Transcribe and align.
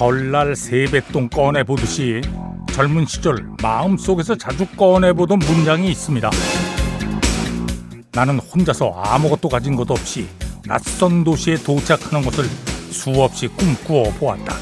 설날 0.00 0.56
세뱃돈 0.56 1.28
꺼내보듯이 1.28 2.22
젊은 2.72 3.04
시절 3.04 3.46
마음속에서 3.62 4.34
자주 4.34 4.64
꺼내보던 4.64 5.40
문장이 5.40 5.90
있습니다. 5.90 6.30
나는 8.12 8.38
혼자서 8.38 8.92
아무것도 8.96 9.50
가진 9.50 9.76
것 9.76 9.90
없이 9.90 10.26
낯선 10.64 11.22
도시에 11.22 11.56
도착하는 11.56 12.24
것을 12.24 12.46
수없이 12.90 13.48
꿈꾸어 13.48 14.04
보았다. 14.18 14.54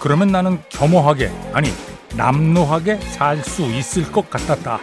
그러면 0.00 0.32
나는 0.32 0.58
겸허하게, 0.70 1.30
아니, 1.52 1.68
남루하게 2.16 2.96
살 2.96 3.44
수 3.44 3.62
있을 3.62 4.10
것 4.10 4.28
같았다. 4.28 4.80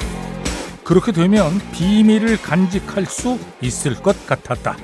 그렇게 0.86 1.12
되면 1.12 1.59
비밀을 1.73 2.41
간직할 2.41 3.05
수 3.08 3.38
있을 3.62 3.95
것 3.95 4.26
같았다. 4.26 4.78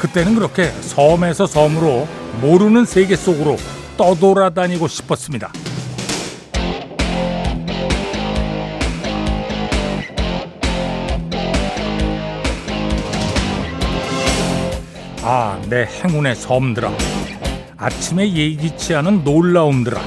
그때는 0.00 0.34
그렇게 0.34 0.64
섬에서 0.64 1.46
섬으로 1.46 2.08
모르는 2.40 2.86
세계 2.86 3.16
속으로 3.16 3.56
떠돌아다니고 3.98 4.88
싶었습니다. 4.88 5.52
아, 15.22 15.60
내 15.68 15.84
행운의 15.84 16.34
섬들아. 16.34 16.90
아침에 17.76 18.32
예기치 18.32 18.94
않은 18.94 19.22
놀라움들아. 19.22 20.00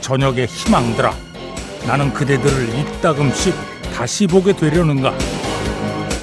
저녁의 0.00 0.46
희망들아. 0.46 1.12
나는 1.86 2.14
그대들을 2.14 2.78
이따금씩 2.78 3.54
다시 3.94 4.26
보게 4.26 4.56
되려는가. 4.56 5.12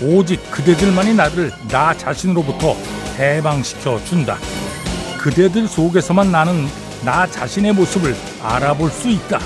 오직 0.02 0.40
그대들만이 0.52 1.14
나를 1.14 1.52
나 1.70 1.94
자신으로부터 1.96 2.76
해방시켜 3.18 4.04
준다. 4.06 4.38
그대들 5.20 5.68
속에서만 5.68 6.32
나는 6.32 6.68
나 7.04 7.28
자신의 7.28 7.74
모습을 7.74 8.16
알아볼 8.42 8.90
수 8.90 9.10
있다. 9.10 9.40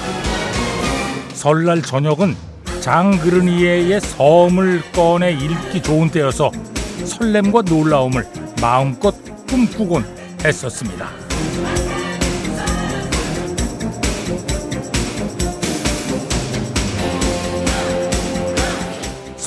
설날 1.33 1.81
저녁은 1.81 2.35
장그르니에의 2.81 3.99
섬을 3.99 4.91
꺼내 4.91 5.31
읽기 5.31 5.81
좋은 5.81 6.09
때여서 6.09 6.51
설렘과 7.05 7.63
놀라움을 7.63 8.27
마음껏 8.61 9.13
꿈꾸곤 9.47 10.05
했었습니다. 10.43 11.09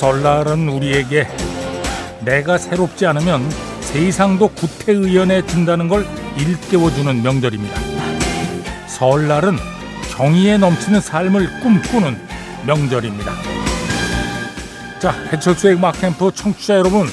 설날은 0.01 0.69
우리에게 0.69 1.27
내가 2.21 2.59
새롭지 2.59 3.07
않으면 3.07 3.49
세상도 3.81 4.49
구태의연해진다는 4.49 5.87
걸 5.87 6.05
일깨워주는 6.37 7.23
명절입니다. 7.23 7.81
설날은 8.85 9.57
경의에 10.15 10.59
넘치는 10.59 11.01
삶을 11.01 11.61
꿈꾸는 11.61 12.15
명절입니다. 12.67 13.31
자, 14.99 15.09
해철수의 15.33 15.73
음악 15.77 15.99
캠프 15.99 16.31
청취자 16.31 16.75
여러분, 16.75 17.07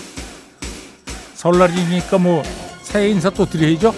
설날이니까 1.37 2.19
뭐 2.19 2.43
새해 2.83 3.09
인사 3.09 3.31
또 3.31 3.47
드려야죠. 3.47 3.95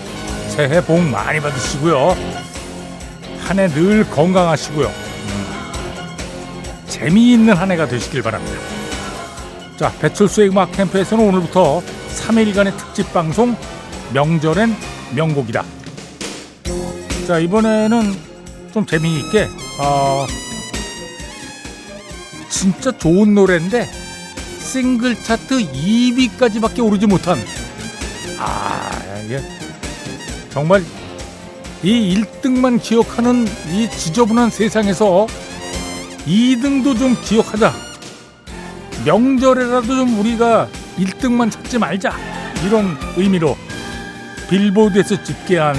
새해 0.48 0.80
복 0.80 1.00
많이 1.00 1.40
받으시고요. 1.40 2.16
한 3.48 3.58
해 3.58 3.66
늘 3.68 4.08
건강하시고요. 4.10 4.86
음, 4.86 5.46
재미있는 6.86 7.56
한 7.56 7.72
해가 7.72 7.88
되시길 7.88 8.22
바랍니다. 8.22 8.75
자, 9.76 9.92
배철수의 10.00 10.48
음악 10.48 10.72
캠프에서는 10.72 11.22
오늘부터 11.28 11.82
3일간의 12.08 12.76
특집 12.78 13.12
방송 13.12 13.54
명절엔 14.14 14.74
명곡이다. 15.14 15.64
자, 17.26 17.38
이번에는 17.38 18.14
좀 18.72 18.86
재미있게 18.86 19.48
어, 19.78 20.26
진짜 22.48 22.90
좋은 22.96 23.34
노래인데 23.34 23.86
싱글 24.60 25.14
차트 25.14 25.58
2위까지밖에 25.72 26.84
오르지 26.84 27.06
못한 27.06 27.38
아, 28.38 28.90
이게 29.24 29.40
정말 30.50 30.82
이 31.82 32.14
1등만 32.14 32.80
기억하는 32.80 33.46
이 33.70 33.90
지저분한 33.90 34.48
세상에서 34.48 35.26
2등도 36.26 36.98
좀 36.98 37.14
기억하자. 37.22 37.85
명절에라도 39.06 39.86
좀 39.86 40.18
우리가 40.18 40.68
1등만 40.98 41.48
찾지 41.48 41.78
말자. 41.78 42.12
이런 42.66 42.98
의미로 43.16 43.56
빌보드에서 44.50 45.22
집계한 45.22 45.76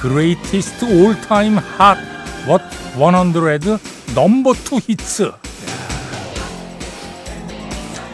Greatest 0.00 0.86
All 0.86 1.20
Time 1.20 1.58
Hot 1.78 2.00
What 2.48 2.64
100 2.96 3.78
넘버 4.14 4.52
2 4.52 4.80
히츠. 4.86 5.30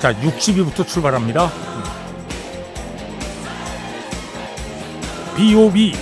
자, 0.00 0.12
60위부터 0.12 0.86
출발합니다. 0.86 1.50
B.O.B. 5.36 5.94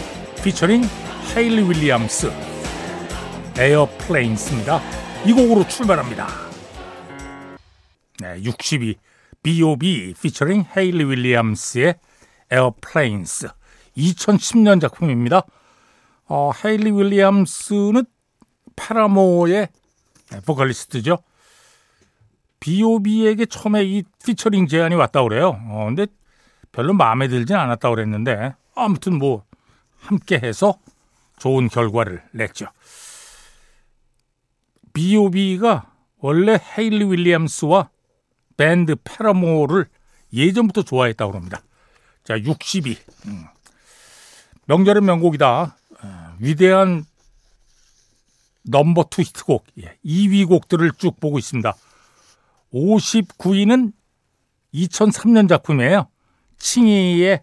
피처링 0.43 0.89
헤일리 1.37 1.69
윌리엄스 1.69 2.33
Airplanes입니다. 3.59 4.81
이 5.27 5.33
곡으로 5.33 5.69
출발합니다. 5.69 6.54
네, 8.21 8.41
60위 8.43 8.97
B.O.B. 9.43 10.15
피처링 10.21 10.65
헤일리 10.77 11.05
윌리엄스의 11.05 11.97
Airplanes 12.51 13.49
2010년 13.97 14.81
작품입니다. 14.81 15.43
어, 16.27 16.51
헤일리 16.65 16.91
윌리엄스는 16.91 18.05
파라모의 18.77 19.69
보컬리스트죠. 20.47 21.19
B.O.B에게 22.61 23.47
처음에 23.47 23.85
이 23.85 24.03
피처링 24.25 24.69
제안이 24.69 24.95
왔다 24.95 25.23
그래요. 25.23 25.61
어, 25.69 25.85
근데 25.87 26.07
별로 26.73 26.95
마음에 26.95 27.29
들진 27.29 27.57
않았다 27.57 27.91
그랬는데 27.91 28.55
아무튼 28.75 29.19
뭐 29.19 29.45
함께 29.99 30.41
해서 30.43 30.79
좋은 31.39 31.69
결과를 31.69 32.23
냈죠. 32.33 32.67
B.O.B가 34.95 35.91
원래 36.19 36.59
헤일리 36.79 37.05
윌리엄스와 37.05 37.91
밴드 38.57 38.95
파라모를 39.03 39.87
예전부터 40.33 40.83
좋아했다고 40.83 41.33
합니다. 41.33 41.61
자, 42.25 42.39
60위. 42.39 42.99
음. 43.27 43.45
명절엔 44.67 45.03
명곡이다. 45.03 45.77
어, 46.03 46.37
위대한 46.39 47.05
number 48.63 49.05
two 49.11 49.23
히트곡, 49.23 49.67
예, 49.83 49.99
2위 50.05 50.49
곡들을 50.49 50.91
쭉 50.97 51.21
보고 51.21 51.39
있습니다. 51.39 51.75
59위는 52.73 53.93
2003년 54.73 55.49
작품이에요. 55.49 56.09
칭이의 56.59 57.43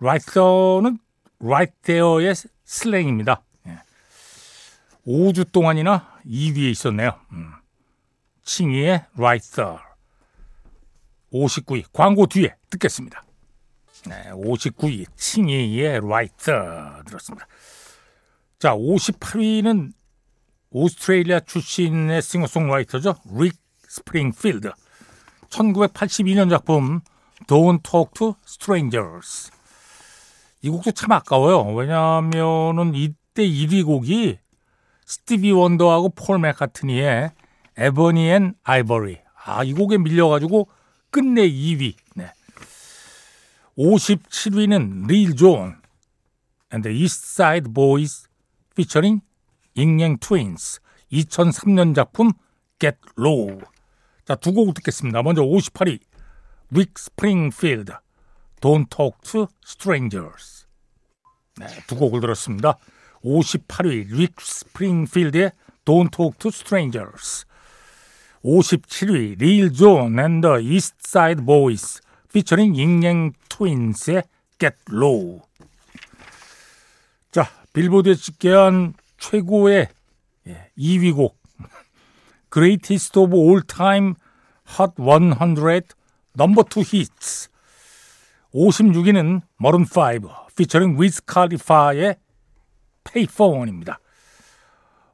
There는 0.00 0.98
Right 1.40 1.74
There의 1.82 2.34
슬랭입니다. 2.64 3.42
예. 3.66 3.78
5주 5.06 5.50
동안이나 5.52 6.20
2위에 6.24 6.70
있었네요. 6.70 7.18
음. 7.32 7.52
칭이의 8.44 9.06
Right 9.16 9.50
There. 9.52 9.78
59위 11.32 11.84
광고 11.92 12.26
뒤에 12.26 12.54
듣겠습니다. 12.70 13.24
네, 14.06 14.30
59위 14.32 15.06
칭이의 15.16 15.98
Right 15.98 16.36
There 16.44 17.04
들었습니다. 17.06 17.46
자, 18.58 18.74
58위는 18.74 19.92
오스트레일리아 20.70 21.40
출신의 21.40 22.22
싱어송라이터죠. 22.22 23.14
릭 23.34 23.54
스프링필드. 23.88 24.72
1982년 25.48 26.48
작품 26.48 27.00
Don't 27.46 27.82
Talk 27.82 28.12
to 28.14 28.34
Strangers. 28.46 29.50
이 30.62 30.68
곡도 30.70 30.92
참 30.92 31.12
아까워요. 31.12 31.74
왜냐하면은 31.74 32.94
이때 32.94 33.46
1위 33.46 33.84
곡이 33.84 34.38
스티비 35.04 35.50
원더하고 35.50 36.10
폴 36.10 36.38
맥카트니의 36.38 37.32
Ebony 37.76 38.28
and 38.30 38.54
Ivory. 38.62 39.18
아, 39.44 39.64
이 39.64 39.72
곡에 39.72 39.98
밀려가지고 39.98 40.68
끝내 41.10 41.48
2위. 41.48 41.94
네. 42.14 42.32
57위는 43.76 45.06
릴 45.06 45.34
존 45.34 45.80
and 46.72 46.88
the 46.88 46.96
East 47.02 47.24
Side 47.24 47.72
Boys 47.72 48.28
featuring 48.72 49.22
잉행 49.74 50.18
트윈스 50.18 50.80
2003년 51.12 51.94
작품 51.94 52.32
Get 52.78 52.98
Low. 53.18 53.60
자, 54.24 54.34
두 54.36 54.52
곡 54.52 54.74
듣겠습니다. 54.74 55.22
먼저 55.22 55.42
58위 55.42 56.00
릭 56.70 56.98
스프링필드 56.98 57.92
Don't 58.60 58.88
Talk 58.90 59.18
to 59.22 59.48
Strangers. 59.64 60.66
네, 61.56 61.66
두 61.86 61.96
곡을 61.96 62.20
들었습니다. 62.20 62.78
58위 63.24 64.14
릭 64.14 64.40
스프링필드의 64.40 65.52
Don't 65.84 66.12
Talk 66.12 66.38
to 66.38 66.48
Strangers. 66.48 67.46
57위 68.44 69.38
릴존 69.38 70.18
and 70.18 70.46
the 70.46 70.60
East 70.60 70.96
Side 71.06 71.44
Boys 71.44 72.00
featuring 72.28 72.78
잉행 72.78 73.32
트윈스의 73.48 74.24
Get 74.58 74.76
Low. 74.90 75.42
자, 77.30 77.48
빌보드에 77.72 78.14
집계한 78.14 78.94
최고의 79.18 79.88
2위 80.76 81.06
예, 81.06 81.10
곡 81.12 81.38
Greatest 82.52 83.18
of 83.18 83.34
All 83.34 83.62
Time 83.62 84.14
Hot 84.78 84.94
100 84.96 85.94
Number 86.38 86.64
2 86.68 86.80
Hits 86.80 87.48
56위는 88.54 89.42
머른 89.56 89.86
5 89.86 90.28
featuring 90.50 91.00
Wiz 91.00 91.22
Khalifa의 91.24 92.16
Pay 93.04 93.26
for 93.30 93.58
One입니다. 93.58 93.98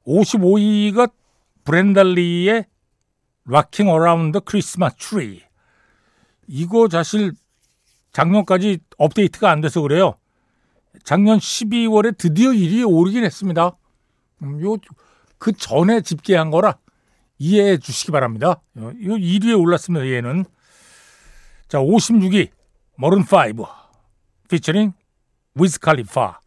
55위가 0.07 1.11
브렌달리의 1.65 2.65
Around 3.89 4.33
the 4.33 4.43
Christmas 4.47 4.95
Tree 4.97 5.43
이거 6.47 6.89
사실 6.91 7.33
작년까지 8.13 8.79
업데이트가 8.97 9.51
안 9.51 9.61
돼서 9.61 9.81
그래요. 9.83 10.15
작년 11.05 11.39
12월에 11.39 12.17
드디어 12.17 12.51
1위에 12.51 12.89
오르긴 12.89 13.25
했습니다. 13.25 13.77
음, 14.43 14.61
요 14.63 14.77
그 15.39 15.53
전에 15.53 16.01
집계한 16.01 16.51
거라 16.51 16.79
이해해 17.39 17.79
주시기 17.79 18.13
바랍니다. 18.13 18.61
요 18.77 18.93
1위에 18.93 19.59
올랐습니다. 19.59 20.07
얘는 20.07 20.45
자 21.69 21.79
56위 21.79 22.51
머른 22.97 23.21
5 23.21 23.67
피처링 24.49 24.93
위즈 25.55 25.79
칼리파 25.79 26.41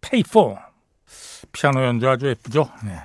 페이폰 0.00 0.56
피아노 1.52 1.84
연주 1.84 2.08
아주 2.08 2.28
예쁘죠. 2.28 2.70
네. 2.84 3.00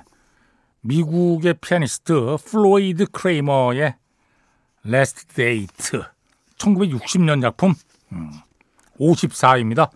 미국의 0.86 1.54
피아니스트 1.54 2.36
플로이드 2.46 3.06
크레이머의 3.06 3.96
Last 4.84 5.26
Date 5.26 6.02
1960년 6.58 7.42
작품 7.42 7.74
음, 8.12 8.30
54위입니다. 9.00 9.90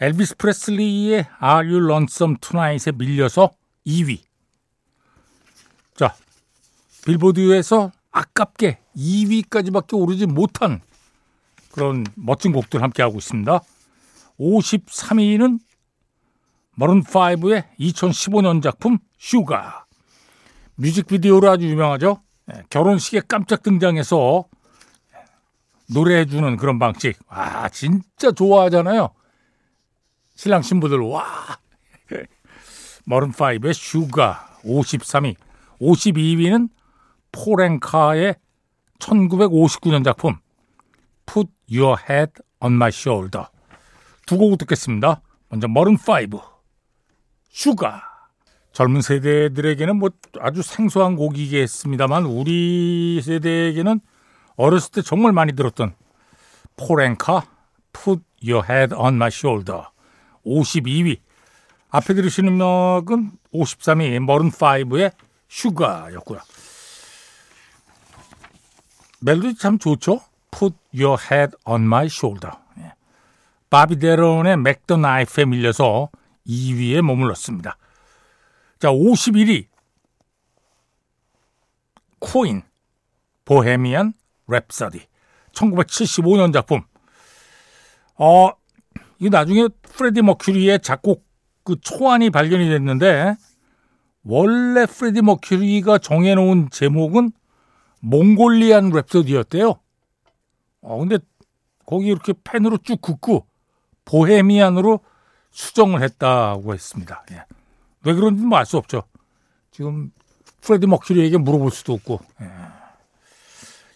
엘비스 0.00 0.36
프레슬리의 0.36 1.26
Are 1.42 1.66
You 1.66 1.84
Lonesome 1.84 2.36
Tonight에 2.40 2.92
밀려서 2.92 3.50
2위. 3.86 4.20
자, 5.94 6.14
빌보드에서 7.06 7.92
아깝게 8.10 8.80
2위까지밖에 8.94 9.98
오르지 9.98 10.26
못한 10.26 10.80
그런 11.72 12.04
멋진 12.16 12.52
곡들 12.52 12.82
함께하고 12.82 13.16
있습니다. 13.16 13.60
53위는 14.38 15.58
마룬5의 16.78 17.64
2015년 17.78 18.62
작품 18.62 18.98
Sugar. 19.18 19.81
뮤직비디오로 20.76 21.50
아주 21.50 21.68
유명하죠. 21.68 22.22
예, 22.54 22.62
결혼식에 22.70 23.22
깜짝 23.28 23.62
등장해서 23.62 24.44
노래해주는 25.92 26.56
그런 26.56 26.78
방식. 26.78 27.18
아, 27.28 27.68
진짜 27.68 28.32
좋아하잖아요. 28.32 29.10
신랑 30.34 30.62
신부들, 30.62 30.98
와. 31.00 31.24
마룬5의 33.06 33.72
Sugar 33.72 34.58
53위. 34.64 35.34
52위는 35.80 36.68
폴 37.32 37.60
앵카의 37.60 38.36
1959년 38.98 40.04
작품 40.04 40.38
Put 41.26 41.50
Your 41.68 42.00
Head 42.08 42.32
on 42.60 42.74
My 42.74 42.88
Shoulder. 42.88 43.46
두 44.26 44.38
곡 44.38 44.56
듣겠습니다. 44.58 45.20
먼저 45.48 45.66
마룬5 45.66 46.40
Sugar. 47.50 48.11
젊은 48.72 49.02
세대들에게는 49.02 49.96
뭐 49.96 50.10
아주 50.40 50.62
생소한 50.62 51.16
곡이겠습니다만 51.16 52.24
우리 52.24 53.20
세대에게는 53.22 54.00
어렸을 54.56 54.90
때 54.92 55.02
정말 55.02 55.32
많이 55.32 55.52
들었던 55.52 55.94
폴 56.76 56.99
앵카 56.99 57.46
Put 57.92 58.22
Your 58.42 58.66
Head 58.68 58.94
on 58.94 59.14
My 59.14 59.28
Shoulder 59.28 59.82
52위 60.46 61.18
앞에 61.90 62.14
들으시는 62.14 62.54
음악은 62.54 63.32
53위 63.52 64.18
마룬5의 64.18 65.12
Sugar였고요. 65.48 66.40
멜로디 69.20 69.56
참 69.56 69.78
좋죠? 69.78 70.20
Put 70.50 70.74
Your 70.94 71.22
Head 71.30 71.56
on 71.66 71.82
My 71.82 72.06
Shoulder 72.06 72.56
예. 72.78 72.94
바비 73.68 73.98
대린의 73.98 74.56
Mack 74.56 74.79
the 74.79 74.96
Knife에 74.96 75.44
밀려서 75.44 76.08
2위에 76.46 77.02
머물렀습니다. 77.02 77.76
자, 78.82 78.90
51위. 78.90 79.68
퀸. 82.18 82.62
Bohemian 83.44 84.12
Rhapsody. 84.48 85.02
1975년 85.52 86.52
작품. 86.52 86.82
어, 88.16 88.50
이 89.20 89.30
나중에 89.30 89.68
프레디 89.82 90.20
머큐리의 90.22 90.80
작곡 90.80 91.24
그 91.62 91.76
초안이 91.80 92.30
발견이 92.30 92.68
됐는데 92.70 93.36
원래 94.24 94.86
프레디 94.86 95.22
머큐리가 95.22 95.98
정해놓은 95.98 96.70
제목은 96.72 97.30
Mongolian 98.00 98.90
Rhapsody였대요. 98.90 99.78
어, 100.80 100.98
근데 100.98 101.18
거기 101.86 102.08
이렇게 102.08 102.32
펜으로 102.42 102.78
쭉 102.78 103.00
긋고 103.00 103.46
Bohemian으로 104.06 104.98
수정을 105.52 106.02
했다고 106.02 106.74
했습니다. 106.74 107.24
예. 107.30 107.44
왜 108.04 108.14
그런지는 108.14 108.48
뭐 108.48 108.58
알 108.58 108.66
수 108.66 108.76
없죠. 108.76 109.02
지금 109.70 110.10
프레디 110.60 110.86
머큐리에게 110.86 111.38
물어볼 111.38 111.70
수도 111.70 111.94
없고. 111.94 112.20
예. 112.40 112.46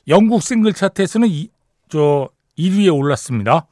영국 0.08 0.42
싱글 0.42 0.72
차트에서는 0.72 1.28
이, 1.28 1.50
저 1.88 2.28
1위에 2.58 2.94
올랐습니다. 2.96 3.66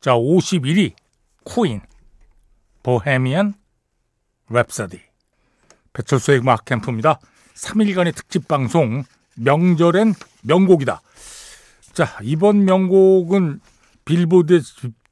자, 0.00 0.12
51위 0.12 0.94
쿠인 1.44 1.80
보헤미안 2.82 3.54
랩서디 4.50 5.00
배철수의 5.92 6.40
음악 6.40 6.64
캠프입니다. 6.64 7.20
3일간의 7.54 8.14
특집 8.14 8.48
방송 8.48 9.04
명절엔 9.36 10.14
명곡이다. 10.42 11.00
자, 11.92 12.18
이번 12.22 12.64
명곡은 12.64 13.60
빌보드에 14.04 14.60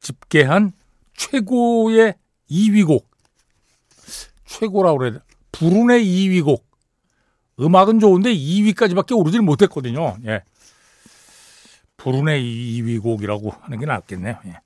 집계한 0.00 0.73
최고의 1.14 2.14
2위 2.50 2.87
곡 2.87 3.10
최고라고 4.50 4.99
그래야 4.99 5.12
돼. 5.14 5.19
불운의 5.52 6.04
2위 6.04 6.45
곡. 6.45 6.69
음악은 7.61 8.00
좋은데 8.00 8.35
2위까지밖에 8.35 9.16
오르질 9.16 9.42
못했거든요. 9.42 10.16
예. 10.26 10.42
불운의 11.97 12.42
2위 12.42 13.00
곡이라고 13.00 13.50
하는 13.61 13.78
게 13.78 13.87
낫겠네요. 13.87 14.38
예. 14.47 14.61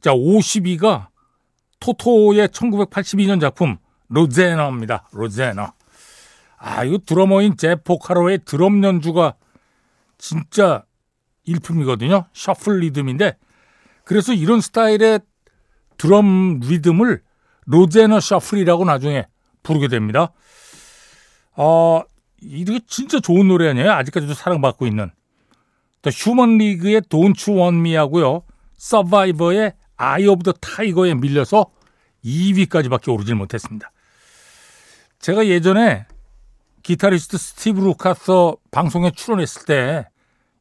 자, 0.00 0.12
52가 0.12 1.08
토토의 1.80 2.48
1982년 2.48 3.40
작품 3.40 3.78
로제너입니다. 4.08 5.08
로제너. 5.12 5.72
아, 6.58 6.84
이거 6.84 6.98
드러머인 6.98 7.56
제 7.56 7.74
포카로의 7.76 8.40
드럼 8.44 8.84
연주가 8.84 9.34
진짜 10.18 10.84
일품이거든요. 11.44 12.26
셔플 12.34 12.80
리듬인데 12.80 13.36
그래서 14.04 14.32
이런 14.32 14.60
스타일의 14.60 15.20
드럼 15.96 16.60
리듬을 16.60 17.22
로제너 17.66 18.20
셔플이라고 18.20 18.84
나중에 18.84 19.26
부르게 19.62 19.88
됩니다. 19.88 20.32
어, 21.56 22.02
이게 22.40 22.80
진짜 22.86 23.20
좋은 23.20 23.48
노래 23.48 23.68
아니에요? 23.68 23.92
아직까지도 23.92 24.34
사랑받고 24.34 24.86
있는. 24.86 25.10
또 26.02 26.10
휴먼 26.10 26.58
리그의 26.58 27.02
Don't 27.02 27.48
You 27.48 27.60
Want 27.60 27.78
Me 27.78 27.94
하고요. 27.94 28.42
서바이버의 28.78 29.74
Eye 29.96 30.26
of 30.26 30.42
the 30.42 30.52
Tiger에 30.52 31.14
밀려서 31.14 31.66
2위까지밖에 32.24 33.12
오르질 33.12 33.36
못했습니다. 33.36 33.92
제가 35.20 35.46
예전에 35.46 36.06
기타리스트 36.82 37.38
스티브 37.38 37.80
루카터 37.80 38.56
방송에 38.70 39.12
출연했을 39.12 39.64
때 39.66 40.12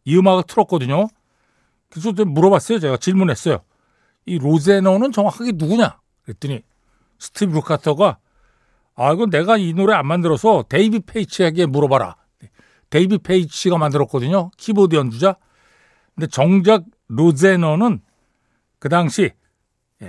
이 0.06 0.18
음악을 0.18 0.44
틀었거든요. 0.48 1.08
그래서 1.90 2.12
물어봤어요. 2.12 2.80
제가 2.80 2.98
질문했어요. 2.98 3.60
이 4.26 4.38
로제너는 4.38 5.12
정확하게 5.12 5.54
누구냐? 5.56 6.00
그랬더니 6.24 6.64
스티브 7.22 7.54
루카터가 7.54 8.18
아 8.96 9.14
이건 9.14 9.30
내가 9.30 9.56
이 9.58 9.74
노래 9.74 9.94
안 9.94 10.08
만들었어. 10.08 10.66
데이빗 10.68 11.00
페이치에게 11.02 11.68
물어봐라. 11.68 12.16
데이빗 12.90 13.20
페이치가 13.20 13.78
만들었거든요. 13.78 14.50
키보드 14.58 14.96
연주자. 14.96 15.36
근데 16.16 16.28
정작 16.28 16.84
로제너는 17.08 18.02
그 18.80 18.90
당시 18.90 19.32
예. 20.02 20.08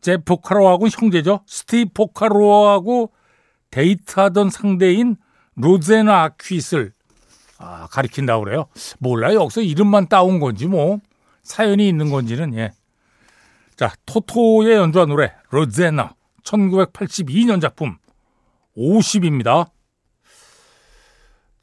제 0.00 0.16
포카로하고 0.16 0.88
형제죠. 0.88 1.40
스티브 1.46 1.92
포카로하고 1.94 3.12
데이트하던 3.70 4.50
상대인 4.50 5.16
로제너 5.54 6.10
아퀘트를 6.12 6.92
아, 7.58 7.86
가리킨다고 7.92 8.44
그래요. 8.44 8.66
몰라요. 8.98 9.42
여기서 9.42 9.62
이름만 9.62 10.08
따온 10.08 10.40
건지 10.40 10.66
뭐 10.66 10.98
사연이 11.42 11.88
있는 11.88 12.10
건지는 12.10 12.54
예. 12.54 12.72
자, 13.78 13.92
토토의 14.06 14.74
연주한 14.74 15.08
노래 15.08 15.32
로제너 15.50 16.10
1982년 16.42 17.60
작품 17.60 17.96
50입니다. 18.76 19.70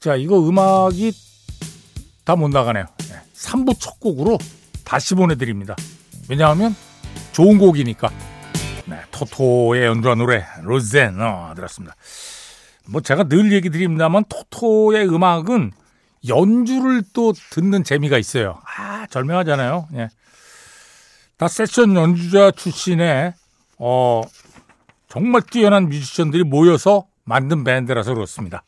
자, 0.00 0.16
이거 0.16 0.40
음악이 0.48 1.12
다 2.24 2.34
못 2.36 2.48
나가네요. 2.48 2.86
3부 3.34 3.78
첫 3.78 4.00
곡으로 4.00 4.38
다시 4.84 5.14
보내드립니다. 5.14 5.76
왜냐하면 6.30 6.74
좋은 7.32 7.58
곡이니까. 7.58 8.08
네, 8.86 9.00
토토의 9.10 9.84
연주한 9.84 10.16
노래 10.16 10.44
로제너 10.62 11.52
들었습니다. 11.54 11.94
뭐 12.88 13.02
제가 13.02 13.24
늘 13.24 13.52
얘기 13.52 13.68
드립니다만 13.68 14.24
토토의 14.28 15.06
음악은 15.06 15.72
연주를 16.28 17.02
또 17.12 17.34
듣는 17.50 17.84
재미가 17.84 18.16
있어요. 18.16 18.58
아 18.64 19.06
절명하잖아요. 19.10 19.88
예. 19.96 20.08
다 21.36 21.48
세션 21.48 21.94
연주자 21.94 22.50
출신의 22.50 23.34
어 23.78 24.22
정말 25.08 25.42
뛰어난 25.42 25.88
뮤지션들이 25.88 26.44
모여서 26.44 27.06
만든 27.24 27.62
밴드라서 27.62 28.14
그렇습니다. 28.14 28.64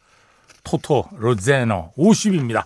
토토 0.64 1.04
로제너 1.12 1.92
50입니다. 1.96 2.64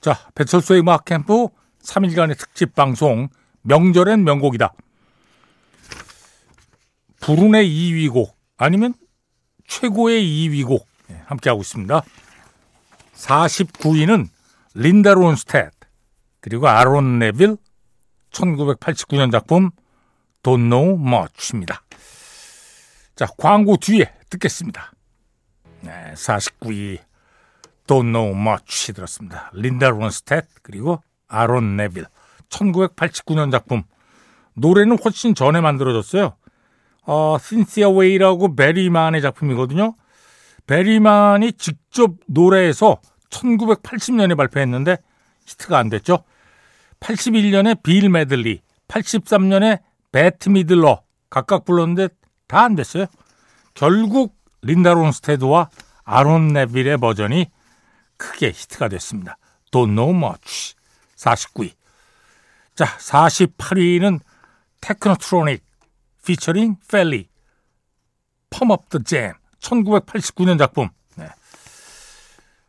자, 0.00 0.28
배철수의 0.34 0.80
음악 0.80 1.04
캠프 1.04 1.48
3일간의 1.82 2.38
특집 2.38 2.74
방송 2.76 3.28
명절엔 3.62 4.22
명곡이다. 4.22 4.72
불운의 7.20 7.68
2위 7.68 8.12
곡 8.12 8.36
아니면 8.56 8.94
최고의 9.66 10.22
2위 10.24 10.66
곡 10.66 10.86
예, 11.10 11.22
함께하고 11.26 11.60
있습니다. 11.62 12.02
49위는 13.14 14.28
린다 14.74 15.14
론스텟 15.14 15.70
그리고 16.40 16.68
아론 16.68 17.18
네빌 17.18 17.56
1989년 18.32 19.30
작품 19.30 19.70
Don't 20.42 20.68
Know 20.68 20.98
Much입니다. 20.98 21.82
자, 23.14 23.26
광고 23.36 23.76
뒤에 23.76 24.12
듣겠습니다. 24.30 24.92
네, 25.82 26.14
49위 26.14 26.98
Don't 27.86 28.12
Know 28.12 28.34
Much 28.34 28.92
들었습니다. 28.92 29.50
린다 29.52 29.90
론스텟 29.90 30.46
그리고 30.62 31.02
아론 31.28 31.76
네빌 31.76 32.06
1989년 32.48 33.50
작품 33.50 33.82
노래는 34.54 34.98
훨씬 35.02 35.34
전에 35.34 35.60
만들어졌어요. 35.60 36.36
어, 37.04 37.36
신시아 37.40 37.88
와일하고 37.88 38.54
배리 38.54 38.85
맨의 38.85 39.22
작품이거든요. 39.22 39.94
배리 40.66 41.09
맨이 41.09 41.52
직접 41.54 42.12
노래해서 42.28 43.00
1980년에 43.30 44.36
발표했는데 44.36 44.98
히트가 45.46 45.78
안 45.78 45.88
됐죠. 45.88 46.24
81년에 47.02 47.82
빌 47.82 48.08
메들리, 48.08 48.60
83년에 48.88 49.80
베트 50.12 50.48
미들러 50.48 51.02
각각 51.30 51.64
불렀는데 51.64 52.08
다 52.46 52.64
안 52.64 52.74
됐어요. 52.74 53.06
결국 53.74 54.36
린다 54.62 54.92
론스테드와 54.94 55.70
아론 56.04 56.48
네빌의 56.48 56.98
버전이 56.98 57.50
크게 58.16 58.48
히트가 58.48 58.88
됐습니다. 58.88 59.36
Don't 59.70 59.94
Know 59.94 60.14
Much 60.14 60.74
49위. 61.16 61.72
자, 62.74 62.84
48위는 62.98 64.20
테크노트로닉 64.80 65.64
피처링 66.24 66.76
펠리 66.88 67.28
Pump 68.50 68.75
Up 68.75 68.88
The 68.90 68.98
Jam 69.00 69.32
1989년 69.60 70.58
작품. 70.58 70.90
네. 71.16 71.28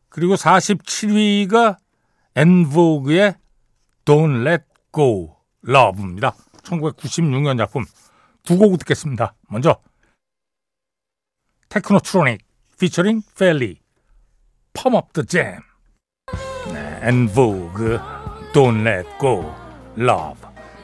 그리고 0.10 0.36
47위가 0.36 1.78
엔보그의 2.36 3.36
Don't 4.06 4.46
Let 4.46 4.66
Go 4.92 5.36
Love입니다. 5.68 6.36
1996년 6.64 7.58
작품. 7.58 7.86
두 8.44 8.58
곡 8.58 8.78
듣겠습니다. 8.80 9.36
먼저 9.48 9.78
테크노트로닉 11.70 12.42
피처링 12.80 13.22
펠리 13.38 13.80
Pump 14.74 15.00
Up 15.00 15.14
The 15.14 15.24
Jam. 15.24 15.60
네, 16.74 17.00
엔보그 17.04 18.00
Don't 18.54 18.86
Let 18.86 19.10
Go 19.20 19.54
Love 19.98 20.42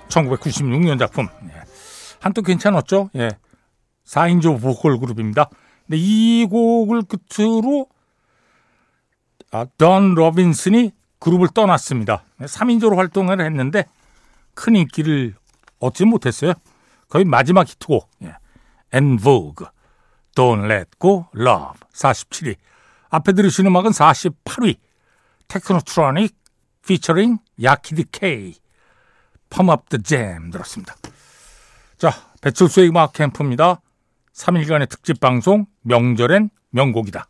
1996년 0.08 0.98
작품. 0.98 1.28
네. 1.44 1.54
한때 2.22 2.42
괜찮았죠? 2.42 3.10
예. 3.16 3.30
4인조 4.06 4.62
보컬 4.62 4.98
그룹입니다. 4.98 5.50
근데 5.86 5.98
이 5.98 6.46
곡을 6.50 7.04
끝으로 7.04 7.88
아, 9.52 9.66
던 9.78 10.16
로빈슨이 10.16 10.92
그룹을 11.20 11.50
떠났습니다. 11.54 12.24
3인조로 12.40 12.96
활동을 12.96 13.42
했는데 13.42 13.86
큰 14.54 14.76
인기를 14.76 15.36
얻지 15.80 16.06
못했어요. 16.06 16.54
거의 17.10 17.26
마지막 17.26 17.68
히트곡. 17.68 18.10
예. 18.24 18.36
En 18.94 19.18
Vogue, 19.18 19.68
Don't 20.36 20.66
Let 20.66 20.92
Go, 21.00 21.28
Love 21.36 21.80
47위. 21.94 22.56
앞에 23.10 23.34
들으신 23.34 23.66
음악은 23.68 23.92
48위. 23.92 24.78
테크노트로닉 25.48 26.36
피처링 26.86 27.38
야키드 27.62 28.06
K, 28.12 28.56
the 29.50 30.04
Jam 30.04 30.52
들었습니다. 30.52 30.96
자, 31.98 32.12
배철수의 32.42 32.90
음악 32.90 33.14
캠프입니다. 33.14 33.82
3일간의 34.34 34.90
특집 34.90 35.20
방송 35.20 35.66
명절엔 35.82 36.50
명곡이다. 36.70 37.28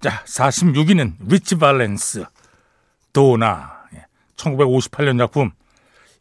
자, 0.00 0.24
46위는 0.24 1.16
리치 1.20 1.58
발렌스 1.58 2.24
도나 3.12 3.82
1958년 4.36 5.18
작품. 5.18 5.50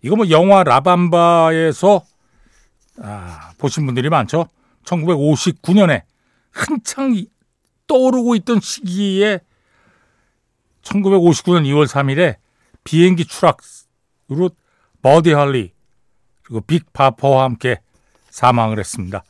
이거 0.01 0.15
뭐 0.15 0.29
영화 0.29 0.63
라밤바에서 0.63 2.01
아, 3.03 3.51
보신 3.57 3.85
분들이 3.85 4.09
많죠. 4.09 4.47
1959년에 4.85 6.03
한창 6.51 7.25
떠오르고 7.87 8.35
있던 8.35 8.59
시기에 8.59 9.39
1959년 10.81 11.65
2월 11.65 11.87
3일에 11.87 12.37
비행기 12.83 13.25
추락으로 13.25 14.49
버디 15.01 15.33
홀리 15.33 15.71
그리고 16.43 16.61
빅바퍼와 16.61 17.43
함께 17.43 17.79
사망을 18.29 18.79
했습니다. 18.79 19.23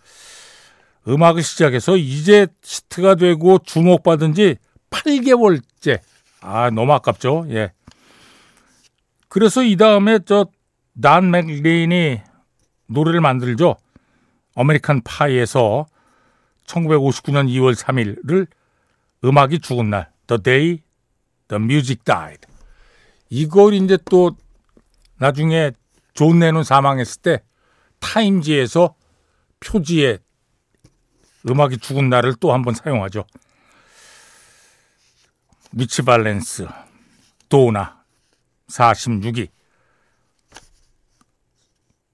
음악을 1.08 1.44
시작해서 1.44 1.98
이제 1.98 2.48
히트가 2.64 3.16
되고 3.16 3.58
주목받은 3.60 4.34
지 4.34 4.58
8개월째. 4.90 6.00
아, 6.42 6.70
너무 6.72 6.92
아깝죠. 6.94 7.46
예. 7.50 7.72
그래서 9.30 9.64
이 9.64 9.78
다음에 9.78 10.20
저 10.20 10.76
돈 10.76 11.32
맥린이 11.32 12.20
노래를 12.88 13.22
만들죠. 13.22 13.78
American 14.56 15.02
Pie에서 15.04 15.86
1959년 16.66 17.48
2월 17.48 17.76
3일을 17.76 18.48
음악이 19.24 19.60
죽은 19.60 19.90
날, 19.90 20.12
The 20.28 20.42
Day 20.42 20.84
The 21.48 21.64
Music 21.64 22.04
Died. 22.04 22.48
이걸 23.30 23.74
이제 23.74 23.98
또 24.10 24.36
나중에 25.18 25.72
존 26.14 26.40
레논 26.40 26.64
사망했을 26.64 27.22
때 27.22 27.44
타임지에서 28.00 28.96
표지에 29.60 30.18
음악이 31.50 31.78
죽은 31.78 32.10
날을 32.10 32.36
또 32.40 32.52
한번 32.52 32.74
사용하죠. 32.74 33.26
리치 35.74 36.02
발렌스, 36.02 36.68
도나 37.48 38.04
46위. 38.70 39.50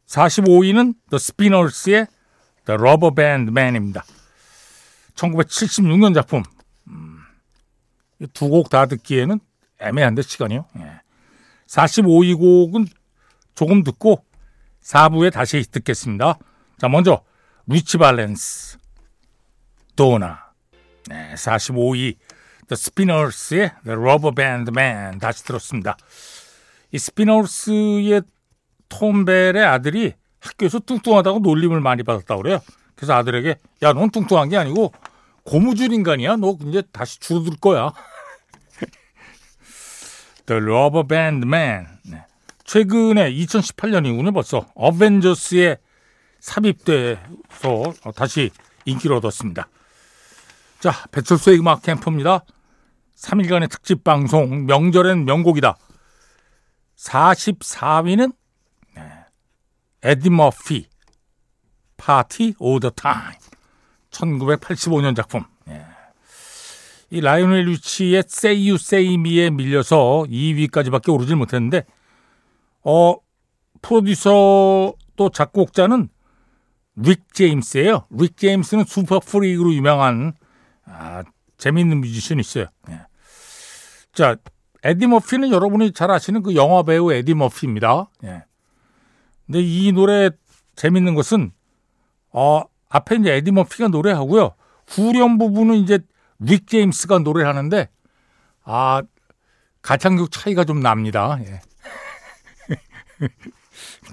45위는 0.05 0.95
The 1.09 1.15
Spinners의 1.15 2.07
The 2.65 2.77
Rubber 2.77 3.13
Band 3.13 3.49
Man입니다. 3.49 4.05
1976년 5.15 6.13
작품. 6.13 6.43
음, 6.87 7.19
두곡 8.33 8.69
다 8.69 8.85
듣기에는 8.85 9.39
애매한데 9.79 10.21
시간이요. 10.21 10.65
예. 10.77 11.01
45위 11.67 12.37
곡은 12.37 12.87
조금 13.55 13.83
듣고 13.83 14.23
4부에 14.81 15.31
다시 15.33 15.63
듣겠습니다. 15.69 16.37
자, 16.77 16.87
먼저 16.87 17.23
리치 17.65 17.97
발렌스, 17.97 18.77
도나, 19.95 20.53
네, 21.09 21.33
45위 21.33 22.17
The 22.67 22.73
Spinners의 22.73 23.71
The 23.83 23.97
Rubber 23.97 24.33
Band 24.33 24.71
Man 24.77 25.19
다시 25.19 25.43
들었습니다. 25.43 25.97
이 26.91 26.97
스피너스의 26.97 28.21
톰벨의 28.89 29.63
아들이 29.63 30.13
학교에서 30.39 30.79
뚱뚱하다고 30.79 31.39
놀림을 31.39 31.81
많이 31.81 32.03
받았다고 32.03 32.41
그래요. 32.41 32.59
그래서 32.95 33.13
아들에게 33.13 33.57
야, 33.83 33.93
넌 33.93 34.09
뚱뚱한 34.09 34.49
게 34.49 34.57
아니고 34.57 34.93
고무줄 35.43 35.93
인간이야. 35.93 36.37
너 36.37 36.57
이제 36.67 36.83
다시 36.91 37.19
줄어들 37.19 37.57
거야. 37.57 37.93
The 40.45 40.61
Rubber 40.61 41.07
Band 41.07 41.47
Man. 41.47 41.87
네. 42.03 42.25
최근에 42.65 43.31
2018년 43.33 44.05
이후는 44.05 44.33
벌써 44.33 44.65
어벤져스에 44.75 45.77
삽입돼서 46.39 47.93
다시 48.15 48.51
인기를 48.85 49.15
얻었습니다. 49.17 49.67
자, 50.79 50.91
배철수의 51.11 51.59
음악 51.59 51.81
캠프입니다. 51.81 52.43
3일간의 53.17 53.69
특집 53.69 54.03
방송 54.03 54.65
명절엔 54.65 55.25
명곡이다. 55.25 55.77
44위는 56.95 58.33
에디 60.03 60.29
머피 60.29 60.87
Party 61.97 62.53
All 62.59 62.91
The 62.91 63.12
Time 63.12 63.39
1985년 64.11 65.15
작품. 65.15 65.43
예. 65.67 65.85
이 67.09 67.21
라이오넬 67.21 67.63
리치의 67.63 68.23
Say 68.27 68.69
You 68.69 68.75
Say 68.75 69.15
Me에 69.15 69.49
밀려서 69.49 70.25
2위까지밖에 70.29 71.13
오르질 71.13 71.35
못했는데 71.35 71.85
어, 72.83 73.15
프로듀서 73.81 74.93
또 75.15 75.29
작곡자는 75.29 76.09
릭 76.97 77.33
제임스예요. 77.33 78.07
릭 78.11 78.37
제임스는 78.37 78.85
Super 78.85 79.19
Freak로 79.19 79.73
유명한 79.73 80.33
아, 80.85 81.23
재미있는 81.57 82.01
뮤지션이 82.01 82.41
있어요. 82.41 82.67
예. 82.89 83.01
자, 84.13 84.35
에디 84.83 85.07
머피는 85.07 85.51
여러분이 85.51 85.91
잘 85.91 86.11
아시는 86.11 86.43
그 86.43 86.55
영화 86.55 86.83
배우 86.83 87.11
에디 87.11 87.33
머피입니다. 87.33 88.09
예. 88.23 88.45
근데 89.45 89.61
이 89.61 89.91
노래 89.91 90.29
재밌는 90.75 91.15
것은 91.15 91.51
어, 92.31 92.63
앞에 92.89 93.15
이제 93.17 93.33
에디 93.33 93.51
머피가 93.51 93.87
노래하고요. 93.89 94.55
후렴 94.87 95.37
부분은 95.37 95.75
이제 95.75 95.99
릭 96.39 96.67
제임스가 96.67 97.19
노래하는데 97.19 97.89
아 98.63 99.01
가창력 99.81 100.31
차이가 100.31 100.63
좀 100.63 100.81
납니다. 100.81 101.39
예. 101.41 101.61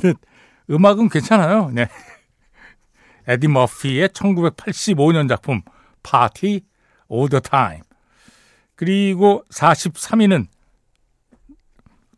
근데 0.01 0.19
음악은 0.71 1.09
괜찮아요. 1.09 1.71
네. 1.71 1.89
에디 3.27 3.49
머피의 3.49 4.09
1985년 4.09 5.29
작품 5.29 5.63
파티 6.03 6.63
All 7.11 7.29
the 7.29 7.41
Time. 7.41 7.83
그리고 8.77 9.45
43위는 9.53 10.47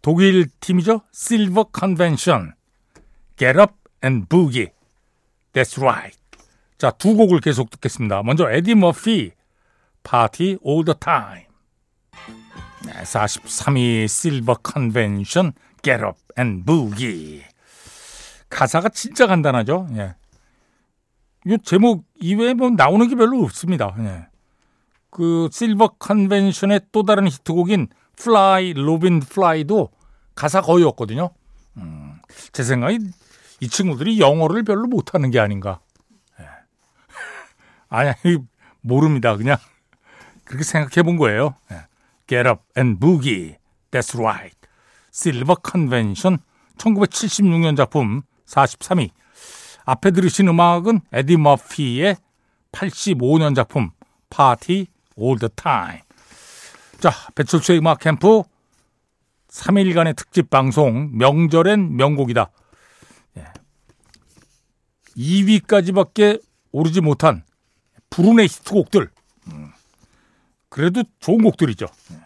독일 0.02 0.46
팀이죠. 0.60 1.02
실버 1.12 1.64
컨벤션. 1.64 2.54
Get 3.36 3.58
Up 3.58 3.74
and 4.04 4.28
Boogie. 4.28 4.70
That's 5.52 5.80
right. 5.82 6.16
자, 6.78 6.90
두 6.90 7.14
곡을 7.16 7.40
계속 7.40 7.70
듣겠습니다. 7.70 8.22
먼저 8.22 8.50
에디 8.50 8.74
머피 8.74 9.32
파티 10.02 10.58
All 10.64 10.84
the 10.84 10.94
Time. 11.00 11.46
네, 12.84 12.92
43위 13.02 14.06
실버 14.06 14.54
컨벤션 14.62 15.52
Get 15.82 16.04
Up 16.04 16.18
and 16.38 16.64
Boogie. 16.64 17.42
가사가 18.48 18.90
진짜 18.90 19.26
간단하죠. 19.26 19.88
예. 19.96 20.14
이 21.46 21.58
제목 21.64 22.04
이외에 22.20 22.54
뭐 22.54 22.70
나오는 22.70 23.08
게 23.08 23.14
별로 23.14 23.42
없습니다. 23.42 23.94
예. 23.98 24.26
그 25.16 25.48
실버 25.50 25.96
컨벤션의 25.98 26.82
또 26.92 27.02
다른 27.02 27.26
히트곡인 27.26 27.88
Fly, 28.20 28.72
Robin 28.72 29.22
Fly도 29.24 29.88
가사 30.34 30.60
거의 30.60 30.84
없거든요. 30.84 31.30
음, 31.78 32.20
제 32.52 32.62
생각에 32.62 32.98
이 33.60 33.68
친구들이 33.68 34.20
영어를 34.20 34.62
별로 34.62 34.86
못하는 34.86 35.30
게 35.30 35.40
아닌가. 35.40 35.80
예. 36.38 36.44
아니, 37.88 38.12
모릅니다. 38.82 39.38
그냥 39.38 39.56
그렇게 40.44 40.64
생각해 40.64 41.02
본 41.02 41.16
거예요. 41.16 41.54
예. 41.72 41.86
Get 42.26 42.46
up 42.46 42.60
and 42.76 43.00
boogie. 43.00 43.56
That's 43.90 44.14
right. 44.20 44.54
실버 45.12 45.54
컨벤션 45.62 46.40
1976년 46.76 47.74
작품 47.74 48.20
43위. 48.44 49.08
앞에 49.86 50.10
들으신 50.10 50.48
음악은 50.48 51.00
에디 51.10 51.38
머피의 51.38 52.16
85년 52.72 53.54
작품 53.54 53.92
파티 54.28 54.88
All 55.18 55.38
the 55.38 55.48
Time. 55.54 56.02
자, 57.00 57.10
배철수의 57.34 57.78
음악 57.78 58.00
캠프 58.00 58.42
3일간의 59.48 60.16
특집 60.16 60.50
방송 60.50 61.16
명절엔 61.16 61.96
명곡이다. 61.96 62.50
예. 63.38 63.44
2위까지밖에 65.16 66.42
오르지 66.72 67.00
못한 67.00 67.44
불운의 68.10 68.46
히트곡들. 68.46 69.10
음. 69.48 69.72
그래도 70.68 71.02
좋은 71.20 71.42
곡들이죠. 71.42 71.86
예. 72.12 72.20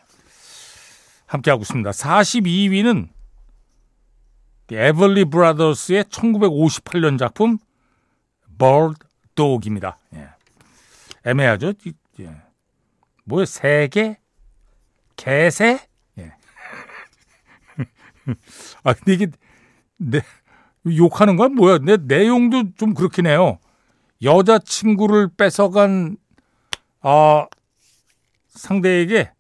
함께하고 1.27 1.63
있습니다. 1.63 1.91
42위는 1.91 3.09
에벌리 4.73 5.25
브라더스의 5.25 6.05
1958년 6.05 7.19
작품 7.19 7.59
Bird 8.59 9.01
Dog입니다. 9.35 9.99
예. 10.15 10.29
애매하죠? 11.25 11.73
예. 12.21 12.50
뭐야, 13.31 13.45
세계? 13.45 14.19
개새? 15.15 15.79
예. 16.19 16.33
아, 18.83 18.93
근데 18.93 19.13
이게, 19.13 19.27
내, 19.97 20.21
욕하는 20.85 21.37
건 21.37 21.55
뭐야? 21.55 21.79
내 21.79 21.97
내용도 21.97 22.65
좀 22.77 22.93
그렇긴 22.93 23.29
해요. 23.29 23.61
여자친구를 24.21 25.29
뺏어간, 25.37 26.17
어, 27.03 27.47
상대에게, 28.49 29.31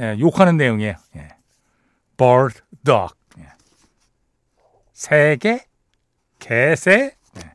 예, 0.00 0.16
욕하는 0.20 0.58
내용이에요. 0.58 0.94
예. 1.16 1.28
bird, 2.18 2.60
dog. 2.84 3.14
예. 3.38 3.46
세계, 4.92 5.64
개새, 6.38 7.16
예. 7.38 7.54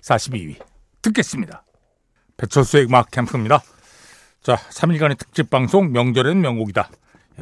42위. 0.00 0.64
듣겠습니다. 1.02 1.62
배철수의 2.38 2.86
음악 2.86 3.10
캠프입니다. 3.10 3.62
자, 4.44 4.56
3일간의 4.56 5.16
특집 5.16 5.48
방송 5.48 5.90
명절엔 5.90 6.38
명곡이다. 6.38 6.90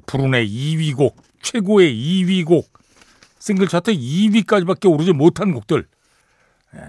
불운의 0.07 0.49
2위 0.49 0.97
곡, 0.97 1.21
최고의 1.43 1.93
2위 1.93 2.47
곡, 2.47 2.73
싱글 3.41 3.67
차트 3.67 3.93
2위까지밖에 3.93 4.89
오르지 4.89 5.13
못한 5.13 5.53
곡들 5.53 5.89
예, 6.77 6.81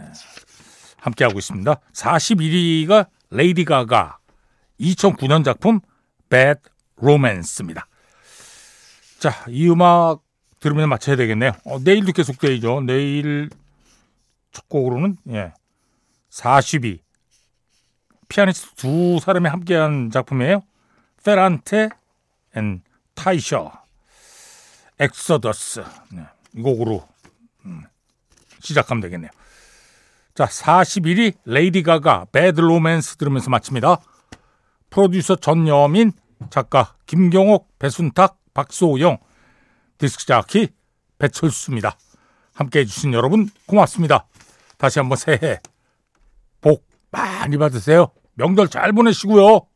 함께 0.97 1.23
하고 1.23 1.39
있습니다. 1.39 1.73
41위가 1.93 3.07
레이디 3.31 3.65
가가 3.65 4.19
2009년 4.79 5.43
작품 5.43 5.79
Bad 6.29 6.61
Romance입니다. 6.97 7.87
자, 9.17 9.43
이 9.47 9.67
음악 9.67 10.21
들으면 10.59 10.89
맞춰야 10.89 11.15
되겠네요. 11.15 11.53
어, 11.65 11.79
내일도 11.79 12.11
계속되죠. 12.11 12.81
내일 12.81 13.49
첫 14.51 14.69
곡으로는 14.69 15.17
예, 15.31 15.53
40위 16.29 16.99
피아니스트 18.33 18.73
두 18.75 19.19
사람이 19.19 19.47
함께한 19.47 20.09
작품이에요. 20.09 20.63
페란테 21.23 21.89
앤 22.55 22.81
타이셔 23.13 23.71
엑서더스 24.99 25.83
네, 26.13 26.23
이 26.55 26.61
곡으로 26.63 27.07
음, 27.65 27.83
시작하면 28.59 29.01
되겠네요. 29.01 29.29
자, 30.33 30.45
41위 30.45 31.35
레이디 31.45 31.83
가가 31.83 32.25
Bad 32.31 32.59
Romance 32.59 33.17
들으면서 33.17 33.51
마칩니다. 33.51 33.97
프로듀서 34.89 35.35
전여민, 35.35 36.11
작가 36.49 36.95
김경옥, 37.05 37.77
배순탁, 37.77 38.39
박소영, 38.55 39.19
디스크 39.99 40.25
자키 40.25 40.69
배철수입니다. 41.19 41.97
함께 42.55 42.79
해주신 42.79 43.13
여러분 43.13 43.47
고맙습니다. 43.67 44.25
다시 44.79 44.97
한번 44.97 45.17
새해 45.17 45.59
복 46.61 46.87
많이 47.11 47.57
받으세요. 47.57 48.11
명절 48.35 48.69
잘 48.69 48.91
보내시고요. 48.91 49.67